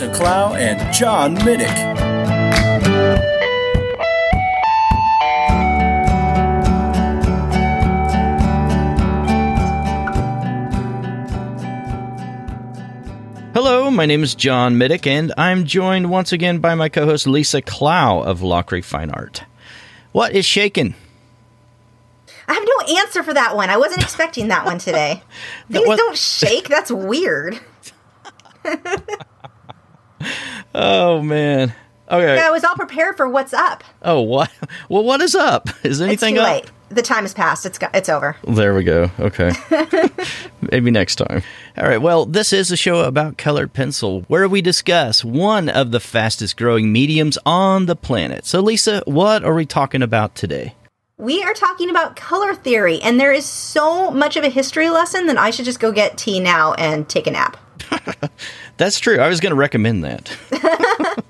[0.00, 1.66] Lisa Clough and John Middick.
[13.54, 17.26] Hello, my name is John Middick, and I'm joined once again by my co host
[17.26, 19.42] Lisa Clough of Lachri Fine Art.
[20.12, 20.94] What is shaking?
[22.46, 23.68] I have no answer for that one.
[23.68, 25.24] I wasn't expecting that one today.
[25.68, 26.68] Things was- don't shake.
[26.68, 27.58] That's weird.
[30.74, 31.72] Oh, man.
[32.10, 32.38] Okay.
[32.40, 33.82] I was all prepared for what's up.
[34.02, 34.50] Oh, what?
[34.88, 35.68] Well, what is up?
[35.84, 36.46] Is It's anything too up?
[36.62, 36.70] late.
[36.90, 37.66] The time has passed.
[37.66, 38.36] It's it's over.
[38.46, 39.10] There we go.
[39.20, 39.50] Okay.
[40.72, 41.42] Maybe next time.
[41.76, 42.00] All right.
[42.00, 46.56] Well, this is a show about colored pencil where we discuss one of the fastest
[46.56, 48.46] growing mediums on the planet.
[48.46, 50.74] So, Lisa, what are we talking about today?
[51.18, 55.26] We are talking about color theory, and there is so much of a history lesson
[55.26, 57.56] that I should just go get tea now and take a nap.
[58.78, 59.18] That's true.
[59.18, 60.36] I was going to recommend that.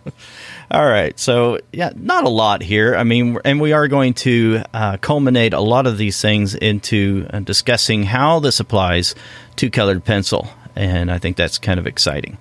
[0.71, 1.19] All right.
[1.19, 2.95] So, yeah, not a lot here.
[2.95, 7.27] I mean, and we are going to uh, culminate a lot of these things into
[7.31, 9.15] uh, discussing how this applies
[9.57, 10.47] to colored pencil.
[10.77, 12.37] And I think that's kind of exciting.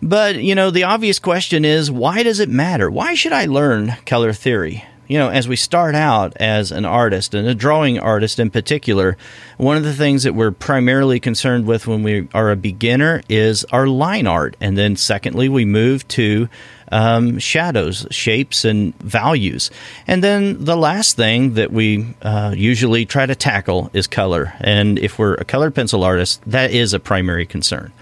[0.00, 2.90] But, you know, the obvious question is why does it matter?
[2.90, 4.84] Why should I learn color theory?
[5.10, 9.16] You know, as we start out as an artist and a drawing artist in particular,
[9.56, 13.64] one of the things that we're primarily concerned with when we are a beginner is
[13.72, 14.56] our line art.
[14.60, 16.48] And then, secondly, we move to
[16.92, 19.72] um, shadows, shapes, and values.
[20.06, 24.54] And then the last thing that we uh, usually try to tackle is color.
[24.60, 27.92] And if we're a colored pencil artist, that is a primary concern.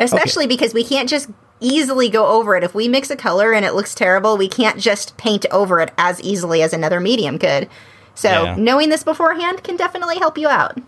[0.00, 1.30] Especially because we can't just
[1.60, 2.64] easily go over it.
[2.64, 5.92] If we mix a color and it looks terrible, we can't just paint over it
[5.98, 7.68] as easily as another medium could.
[8.14, 8.54] So, Yeah.
[8.58, 10.78] knowing this beforehand can definitely help you out.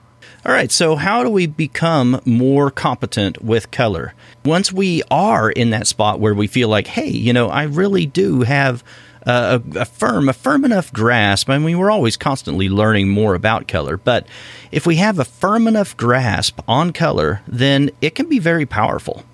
[0.44, 4.14] All right, so how do we become more competent with color?
[4.44, 8.06] Once we are in that spot where we feel like, hey, you know, I really
[8.06, 8.82] do have
[9.26, 11.50] a, a firm, a firm enough grasp.
[11.50, 14.26] I mean, we're always constantly learning more about color, but
[14.72, 19.24] if we have a firm enough grasp on color, then it can be very powerful.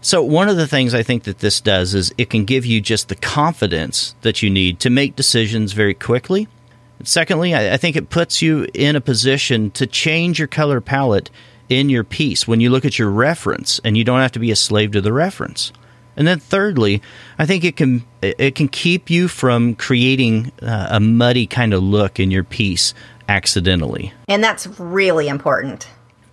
[0.00, 2.80] So, one of the things I think that this does is it can give you
[2.80, 6.48] just the confidence that you need to make decisions very quickly.
[7.02, 11.30] Secondly, I, think it puts you in a position to change your color palette
[11.68, 14.50] in your piece when you look at your reference and you don't have to be
[14.50, 15.72] a slave to the reference.
[16.16, 17.02] And then thirdly,
[17.38, 21.82] I think it can it can keep you from creating uh, a muddy kind of
[21.82, 22.94] look in your piece
[23.28, 24.14] accidentally.
[24.26, 25.88] And that's really important.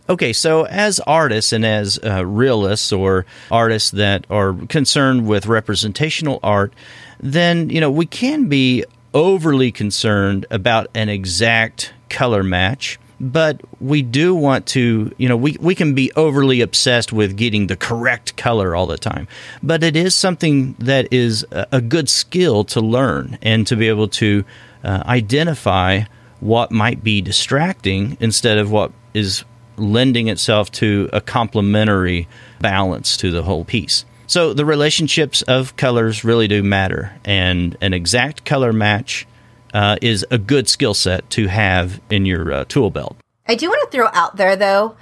[0.09, 6.39] Okay, so as artists and as uh, realists or artists that are concerned with representational
[6.43, 6.73] art,
[7.19, 14.01] then you know we can be overly concerned about an exact color match, but we
[14.01, 18.35] do want to, you know, we, we can be overly obsessed with getting the correct
[18.35, 19.27] color all the time.
[19.61, 24.07] But it is something that is a, good skill to learn and to be able
[24.09, 24.43] to
[24.83, 26.01] uh, identify
[26.39, 29.45] what might be distracting instead of what is
[29.77, 32.27] lending itself to a complementary
[32.59, 34.05] balance to the whole piece.
[34.27, 39.27] So the relationships of colors really do matter, and an exact color match
[39.73, 43.17] uh, is a good skill set to have in your uh, tool belt.
[43.47, 44.95] I do want to throw out there though,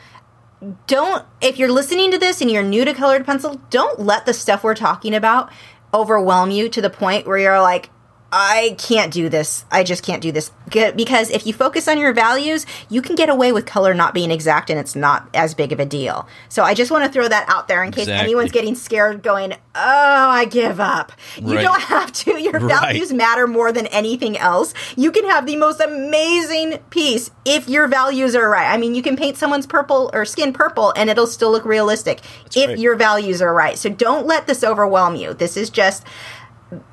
[0.87, 4.33] don't if you're listening to this and you're new to colored pencil, don't let the
[4.33, 5.51] stuff we're talking about
[5.93, 7.89] overwhelm you to the point where you're like
[8.33, 9.65] I can't do this.
[9.69, 10.51] I just can't do this.
[10.69, 14.31] Because if you focus on your values, you can get away with color not being
[14.31, 16.27] exact and it's not as big of a deal.
[16.47, 18.23] So I just want to throw that out there in case Exactly.
[18.23, 21.11] anyone's getting scared going, oh, I give up.
[21.37, 21.61] You Right.
[21.63, 22.41] don't have to.
[22.41, 22.69] Your Right.
[22.79, 24.73] values matter more than anything else.
[24.95, 28.71] You can have the most amazing piece if your values are right.
[28.71, 32.21] I mean, you can paint someone's purple or skin purple and it'll still look realistic
[32.55, 32.77] if right.
[32.79, 33.77] your values are right.
[33.77, 35.33] So don't let this overwhelm you.
[35.33, 36.05] This is just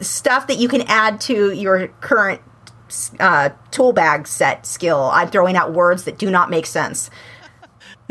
[0.00, 2.40] stuff that you can add to your current
[3.20, 5.10] uh, tool bag set skill.
[5.12, 7.10] I'm throwing out words that do not make sense.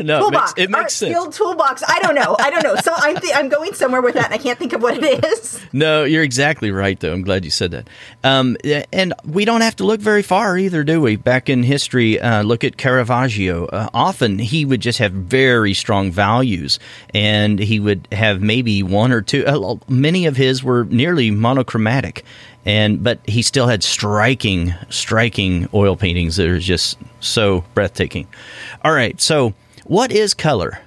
[0.00, 0.52] No, toolbox.
[0.52, 1.12] it makes, it makes sense.
[1.12, 1.82] Field toolbox.
[1.86, 2.36] I don't know.
[2.38, 2.76] I don't know.
[2.76, 5.24] So I'm th- I'm going somewhere with that, and I can't think of what it
[5.24, 5.60] is.
[5.70, 7.12] No, you're exactly right, though.
[7.12, 7.88] I'm glad you said that.
[8.24, 8.56] Um,
[8.90, 11.16] and we don't have to look very far either, do we?
[11.16, 13.66] Back in history, uh, look at Caravaggio.
[13.66, 16.78] Uh, often he would just have very strong values,
[17.12, 19.44] and he would have maybe one or two.
[19.46, 22.24] Uh, many of his were nearly monochromatic,
[22.64, 28.26] and but he still had striking, striking oil paintings that are just so breathtaking.
[28.82, 29.52] All right, so
[29.88, 30.80] what is color?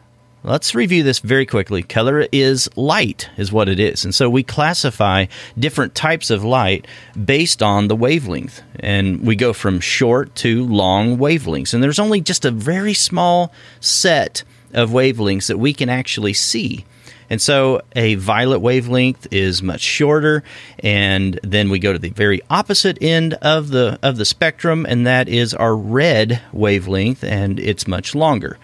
[0.44, 1.82] Let's review this very quickly.
[1.82, 4.06] Color is light, is what it is.
[4.06, 5.26] And so we classify
[5.58, 6.86] different types of light
[7.26, 8.62] based on the wavelength.
[8.80, 11.74] And we go from short to long wavelengths.
[11.74, 14.44] And there's only just a very small set
[14.74, 16.86] of wavelengths that we can actually see.
[17.32, 20.44] And so a violet wavelength is much shorter,
[20.80, 25.08] and then we go to the very opposite end of the of the spectrum, and
[25.08, 28.58] that is our red wavelength, and it's much longer.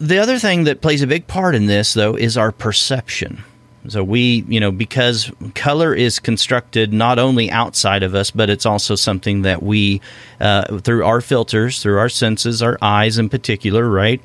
[0.00, 3.44] The other thing that plays a big part in this, though, is our perception.
[3.88, 8.64] So we, you know, because color is constructed not only outside of us, but it's
[8.64, 10.00] also something that we,
[10.40, 14.20] uh, through our filters, through our senses, our eyes in particular, right?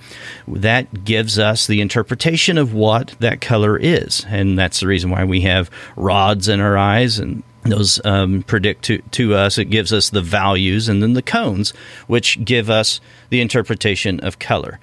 [0.47, 5.23] That gives us the interpretation of what that color is, and that's the reason why
[5.23, 9.91] we have rods in our eyes and those um, predict to, to us it gives
[9.91, 11.71] us the values and then the cones
[12.07, 14.79] which give us the interpretation of color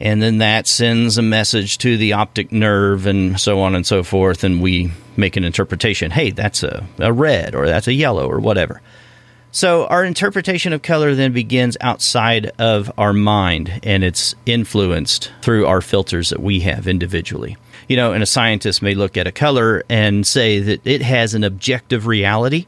[0.00, 4.02] and then that sends a message to the optic nerve and so on and so
[4.02, 6.10] forth and we make an interpretation.
[6.10, 8.80] Hey that's a, a red or that's a yellow or whatever.
[9.50, 15.66] So our interpretation of color then begins outside of our mind and it's influenced through
[15.66, 17.56] our filters that we have individually.
[17.88, 21.34] You know and a scientist may look at a color and say that it has
[21.34, 22.66] an objective reality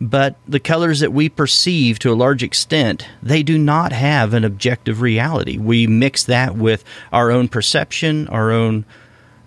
[0.00, 4.44] but the colors that we perceive to a large extent they do not have an
[4.44, 5.58] objective reality.
[5.58, 8.84] We mix that with our own perception our own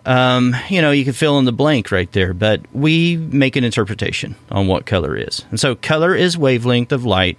[0.06, 3.64] um, you know you can fill in the blank right there but we make an
[3.64, 5.46] interpretation on what color is.
[5.50, 7.38] And so color is wavelength of light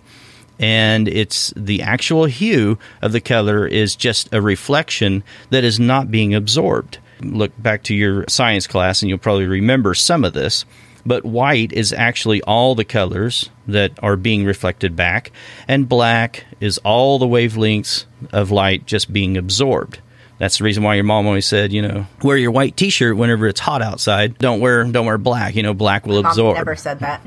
[0.59, 6.11] and it's the actual hue of the color is just a reflection that is not
[6.11, 6.99] being absorbed.
[7.21, 10.65] Look back to your science class and you'll probably remember some of this
[11.05, 15.33] but white is actually all the colors that are being reflected back,
[15.69, 20.01] and black is all the wavelengths of light just being absorbed.
[20.39, 23.47] That's the reason why your mom always said, you know, wear your white T-shirt whenever
[23.47, 24.39] it's hot outside.
[24.39, 25.55] Don't wear don't wear black.
[25.55, 26.57] You know, black will Mom absorb.
[26.57, 27.21] never said that,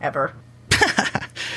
[0.00, 0.34] ever.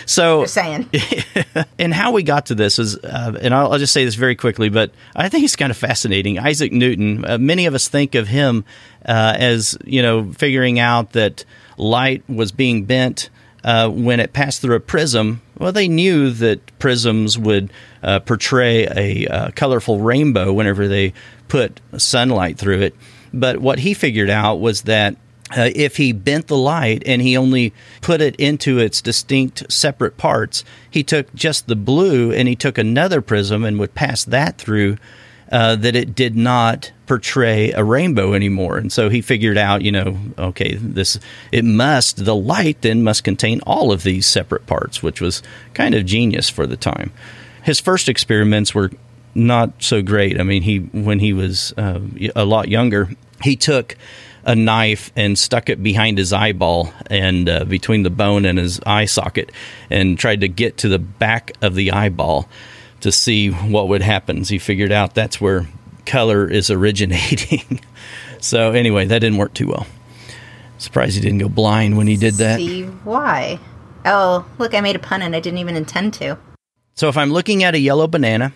[0.07, 0.89] So Just saying.
[1.79, 4.37] and how we got to this is, uh, and I'll, I'll, just say this very
[4.37, 6.39] quickly, but I think it's kind of fascinating.
[6.39, 8.63] Isaac Newton, uh, many of us think of him
[9.05, 11.43] uh, as, you know, figuring out that
[11.77, 13.29] light was being bent
[13.65, 15.41] uh, when it passed through a prism.
[15.57, 17.69] Well, they knew that prisms would
[18.01, 21.11] uh, portray a uh, colorful rainbow whenever they
[21.49, 22.95] put sunlight through it.
[23.33, 25.17] But what he figured out was that
[25.55, 30.17] uh, if he bent the light and he only put it into its distinct separate
[30.17, 34.57] parts, he took just the blue and he took another prism and would pass that
[34.57, 34.97] through.
[35.49, 39.93] Uh, that it did not portray a rainbow anymore, and so he figured out, you
[39.93, 41.17] know, okay, this
[41.53, 45.41] it must the light then must contain all of these separate parts, which was
[45.73, 47.13] kind of genius for the time.
[47.63, 48.91] His first experiments were
[49.35, 50.37] not so great.
[50.37, 52.01] I mean, he when he was uh,
[52.35, 53.09] a lot younger,
[53.41, 53.95] he took
[54.47, 58.79] a knife and stuck it behind his eyeball and uh, between the bone and his
[58.85, 59.51] eye socket
[59.89, 62.47] and tried to get to the back of the eyeball
[63.01, 64.45] to see what would happen.
[64.45, 65.67] So he figured out that's where
[66.05, 67.81] color is originating.
[68.39, 69.85] so anyway, that didn't work too well.
[70.77, 72.57] Surprised he didn't go blind when he did that.
[72.57, 73.59] See why?
[74.05, 76.37] Oh, look, I made a pun and I didn't even intend to.
[76.95, 78.53] So if I'm looking at a yellow banana,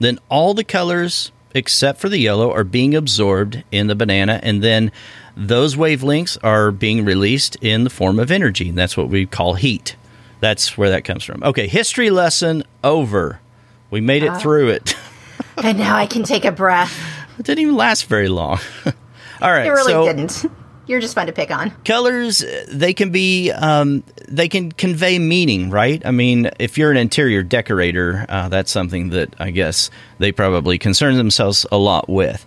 [0.00, 4.62] then all the colors except for the yellow are being absorbed in the banana and
[4.62, 4.92] then
[5.36, 8.68] those wavelengths are being released in the form of energy.
[8.68, 9.96] And that's what we call heat.
[10.40, 11.42] That's where that comes from.
[11.42, 13.40] Okay, history lesson over.
[13.90, 14.38] We made it ah.
[14.38, 14.96] through it.
[15.62, 16.98] and now I can take a breath.
[17.38, 18.58] It didn't even last very long.
[19.42, 19.66] All right.
[19.66, 20.44] It really so didn't.
[20.90, 21.70] You're just fun to pick on.
[21.84, 26.04] Colors, they can be, um, they can convey meaning, right?
[26.04, 30.78] I mean, if you're an interior decorator, uh, that's something that I guess they probably
[30.78, 32.44] concern themselves a lot with.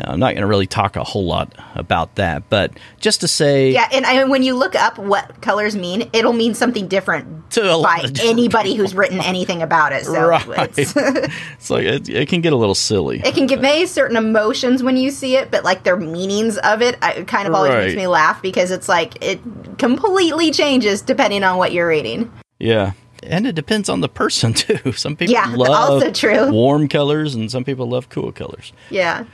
[0.00, 3.70] I'm not going to really talk a whole lot about that, but just to say,
[3.70, 3.88] yeah.
[3.92, 7.82] And I, when you look up what colors mean, it'll mean something different to a
[7.82, 10.04] by anybody who's written anything about it.
[10.04, 10.76] So right.
[10.76, 13.20] it's, it's like it, it, can get a little silly.
[13.24, 16.96] It can convey certain emotions when you see it, but like their meanings of it,
[17.02, 17.84] it kind of always right.
[17.84, 19.40] makes me laugh because it's like it
[19.78, 22.32] completely changes depending on what you're reading.
[22.58, 22.92] Yeah.
[23.22, 24.92] and it depends on the person too.
[24.92, 26.50] Some people Yeah, love also true.
[26.50, 28.72] warm colors, and some people love cool colors.
[28.90, 29.24] Yeah.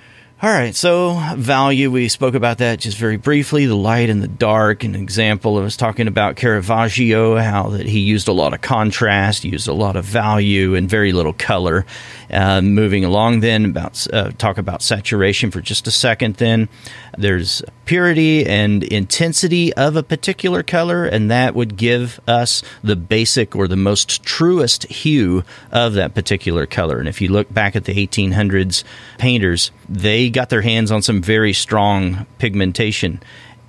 [0.43, 4.29] All right, so value, we spoke about that just very briefly the light and the
[4.29, 4.85] dark.
[4.85, 9.45] An example, I was talking about Caravaggio, how that he used a lot of contrast,
[9.45, 11.85] used a lot of value, and very little color.
[12.31, 16.37] Uh, moving along, then, about uh, talk about saturation for just a second.
[16.37, 16.71] Then,
[17.19, 23.55] there's purity and intensity of a particular color, and that would give us the basic
[23.55, 26.99] or the most truest hue of that particular color.
[26.99, 28.85] And if you look back at the 1800s
[29.19, 33.23] painters, they got their hands on some very strong pigmentation.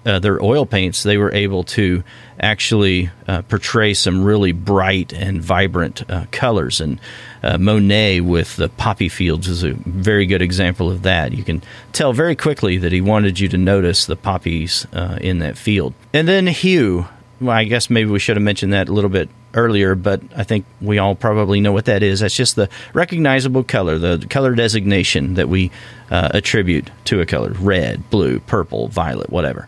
[0.04, 2.04] Uh, their oil paints, they were able to
[2.40, 6.82] actually uh, portray some really bright and vibrant uh, colors.
[6.82, 7.00] And
[7.44, 11.34] uh, Monet with the poppy fields is a very good example of that.
[11.34, 11.62] You can
[11.94, 15.94] tell very quickly that he wanted you to notice the poppies uh, in that field.
[16.14, 17.06] And then hue.
[17.40, 20.44] Well, I guess maybe we should have mentioned that a little bit earlier, but I
[20.44, 22.22] think we all probably know what that is.
[22.22, 25.72] That's just the recognizable color, the color designation that we
[26.10, 29.68] uh, attribute to a color red, blue, purple, violet, whatever.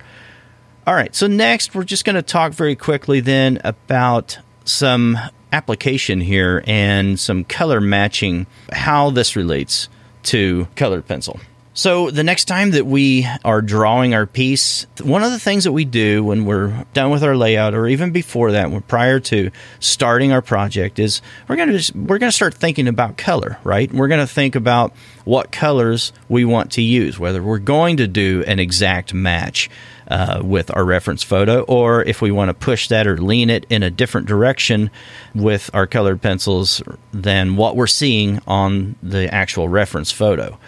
[0.86, 5.18] All right, so next we're just going to talk very quickly then about some
[5.52, 9.88] application here and some color matching, how this relates
[10.24, 11.40] to colored pencil.
[11.76, 15.72] So, the next time that we are drawing our piece, one of the things that
[15.72, 19.50] we do when we're done with our layout, or even before that, prior to
[19.80, 23.92] starting our project, is we're going to we're going to start thinking about color, right?
[23.92, 24.94] We're going to think about
[25.26, 29.68] what colors we want to use, whether we're going to do an exact match
[30.08, 33.66] uh, with our reference photo, or if we want to push that or lean it
[33.72, 34.92] in a different direction
[35.34, 40.60] with our colored pencils than what we're seeing on the actual reference photo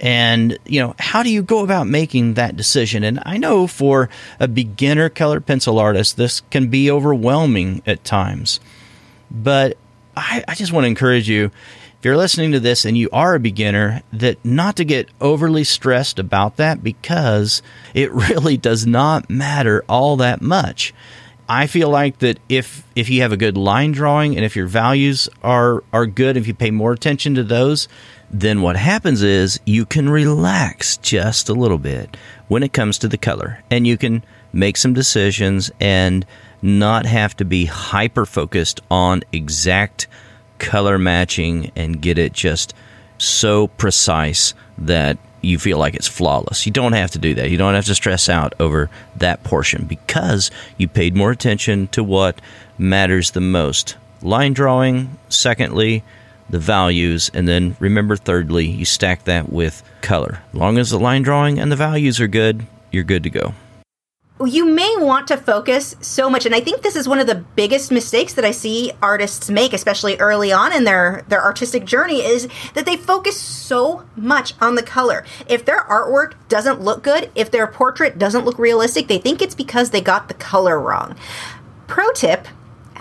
[0.00, 3.04] and you know how do you go about making that decision?
[3.04, 4.08] And i know for
[4.40, 8.60] a beginner colored pencil artist this can be overwhelming at times.
[9.30, 9.76] But
[10.16, 11.50] i, I just want to encourage you
[11.98, 15.64] if you're listening to this and you are a beginner that not to get overly
[15.64, 17.60] stressed about that because
[17.92, 20.94] it really does not matter all that much.
[21.48, 24.66] I feel like that if if you have a good line drawing and if your
[24.66, 27.88] values are are good, if you pay more attention to those,
[28.30, 32.16] then what happens is you can relax just a little bit
[32.48, 36.26] when it comes to the color and you can make some decisions and
[36.60, 40.06] not have to be hyper focused on exact
[40.58, 42.74] color matching and get it just
[43.18, 46.66] so precise that you feel like it's flawless.
[46.66, 47.50] You don't have to do that.
[47.50, 52.02] You don't have to stress out over that portion because you paid more attention to
[52.02, 52.40] what
[52.76, 53.96] matters the most.
[54.20, 56.02] Line drawing, secondly,
[56.50, 60.42] the values, and then remember, thirdly, you stack that with color.
[60.52, 63.54] As long as the line drawing and the values are good, you're good to go.
[64.44, 67.34] You may want to focus so much and i think this is one of the
[67.34, 72.24] biggest mistakes that i see artists make especially early on in their their artistic journey
[72.24, 75.24] is that they focus so much on the color.
[75.48, 79.56] If their artwork doesn't look good if their portrait doesn't look realistic they think it's
[79.56, 81.16] because they got the color wrong.
[81.88, 82.46] Pro tip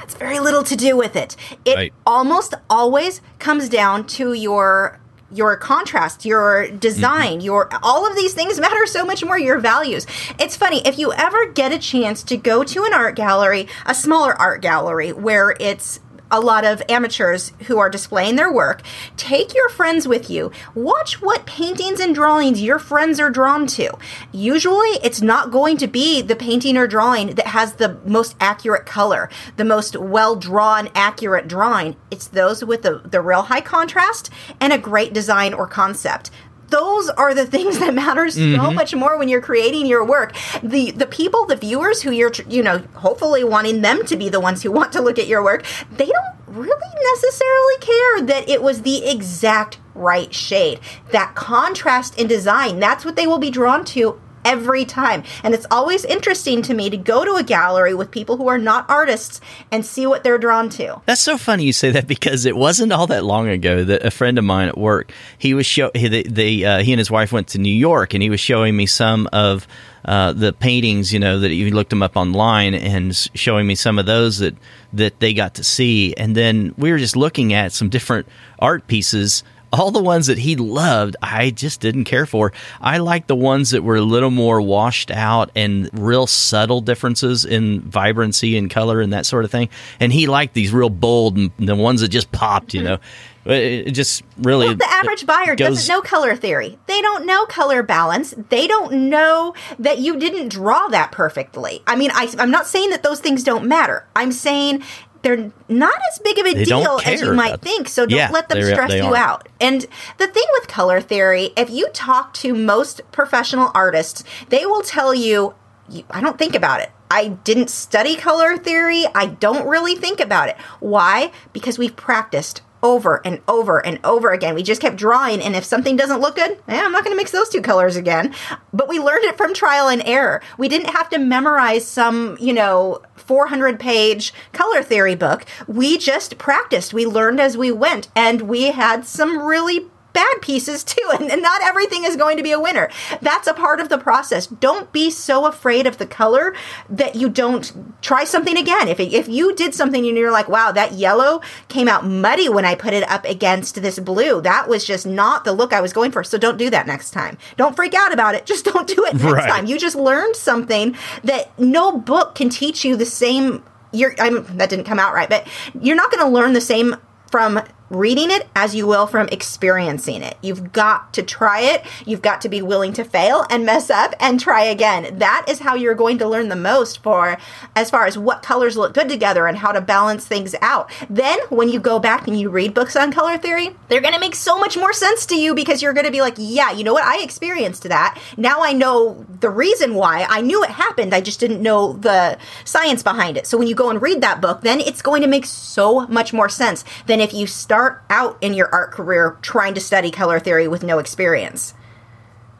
[0.08, 1.36] that's very little to do with it
[1.66, 1.94] it Right.
[2.06, 5.00] almost always comes down to your
[5.30, 7.42] your contrast, your design, mm-hmm.
[7.42, 9.38] your all of these things matter so much more.
[9.38, 10.08] Your values.
[10.40, 13.94] It's funny if you ever get a chance to go to an art gallery, a
[13.94, 16.00] smaller art gallery where it's
[16.32, 18.82] a lot of amateurs who are displaying their work.
[19.16, 20.52] Take your friends with you.
[20.76, 23.98] Watch what paintings and drawings your friends are drawn to.
[24.32, 28.86] Usually, it's not going to be the painting or drawing that has the most accurate
[28.86, 31.96] color, the most well drawn, accurate drawing.
[32.12, 34.30] It's those with the, the real high contrast
[34.60, 36.32] and a great design or concept
[36.70, 38.76] those are the things that matter so Mm-hmm.
[38.76, 40.36] much more when you're creating your work.
[40.64, 44.40] The the people, the viewers who you're you know, hopefully wanting them to be the
[44.40, 48.62] ones who want to look at your work, they don't really necessarily care that it
[48.62, 50.80] was the exact right shade.
[51.12, 55.24] That contrast in design, that's what they will be drawn to every time.
[55.44, 58.58] And it's always interesting to me to go to a gallery with people who are
[58.58, 61.02] not artists and see what they're drawn to.
[61.06, 64.10] That's so funny you say that because it wasn't all that long ago that a
[64.10, 67.12] friend of mine at work he was show he, they, they uh, he and his
[67.12, 69.68] wife went to New York and he was showing me some of
[70.06, 74.00] uh, the paintings you know that he looked them up online and showing me some
[74.00, 74.56] of those that
[74.94, 78.28] that they got to see and then we were just looking at some different
[78.60, 82.54] art pieces all the ones that he loved, I just didn't care for.
[82.80, 87.46] I liked the ones that were a little more washed out and real subtle differences
[87.46, 89.70] in vibrancy and color and that sort of thing.
[90.00, 92.86] And he liked these real bold and the ones that just popped, you hmm.
[92.88, 93.00] know.
[93.48, 94.68] It it just really.
[94.68, 96.78] Well, the average buyer goes- doesn't know color theory.
[96.88, 98.34] They don't know color balance.
[98.50, 101.82] They don't know that you didn't draw that perfectly.
[101.88, 104.06] I mean, I, I'm not saying that those things don't matter.
[104.16, 104.84] I'm saying
[105.28, 107.90] they're not as big of a They deal as you might think.
[107.90, 109.18] So don't Yeah, let them stress you aren't.
[109.18, 109.50] out.
[109.60, 109.86] And
[110.18, 115.14] the thing with color theory, if you talk to most professional artists, they will tell
[115.14, 115.54] you,
[115.90, 116.92] you I don't think about it.
[117.12, 119.06] I didn't study color theory.
[119.14, 120.58] I don't really think about it.
[120.80, 121.32] Why?
[121.52, 124.56] Because we've practiced over and over and over again.
[124.56, 127.18] We just kept drawing, and if something doesn't look good, eh, I'm not going to
[127.18, 128.34] mix those two colors again.
[128.72, 130.42] But we learned it from trial and error.
[130.58, 135.44] We didn't have to memorize some, you know, 400 page color theory book.
[135.68, 136.94] We just practiced.
[136.94, 139.88] We learned as we went, and we had some really
[140.18, 142.90] bad pieces too and, and not everything is going to be a winner.
[143.22, 144.48] That's a part of the process.
[144.48, 146.56] Don't be so afraid of the color
[146.90, 147.66] that you don't
[148.02, 148.88] try something again.
[148.88, 152.50] If, it, if you did something and you're like wow that yellow came out muddy
[152.50, 155.82] when i put it up against this blue that was just not the look i
[155.82, 156.24] was going for.
[156.24, 157.38] So don't do that next time.
[157.58, 158.46] Don't freak out about it.
[158.54, 159.50] Just don't do it next Right.
[159.50, 159.66] time.
[159.68, 163.64] You just learned something that no book can teach you the same.
[163.92, 165.48] You're I'm, that didn't come out right but
[165.80, 166.96] you're not going to learn the same
[167.32, 170.38] from reading it as you will from experiencing it.
[170.42, 171.86] You've got to try it.
[172.06, 175.20] You've got to be willing to fail and mess up and try again.
[175.20, 177.38] That is how you're going to learn the most for
[177.76, 180.92] as far as what colors look good together and how to balance things out.
[181.10, 184.20] Then when you go back and you read books on color theory, they're going to
[184.20, 186.84] make so much more sense to you because you're going to be like, yeah, you
[186.84, 187.06] know what?
[187.06, 188.20] I experienced that.
[188.36, 190.26] Now I know the reason why.
[190.30, 191.14] I knew it happened.
[191.14, 193.48] I just didn't know the science behind it.
[193.48, 196.34] So when you go and read that book, then it's going to make so much
[196.34, 197.77] more sense than if you start
[198.10, 201.74] out in your art career trying to study color theory with no experience.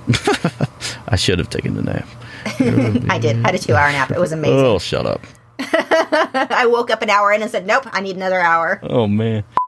[1.11, 2.07] I should have taken the nap.
[3.11, 3.35] I did.
[3.37, 4.11] I had a two hour nap.
[4.11, 4.57] It was amazing.
[4.57, 5.21] Oh, shut up.
[5.59, 8.79] I woke up an hour in and said, nope, I need another hour.
[8.83, 9.43] Oh, man.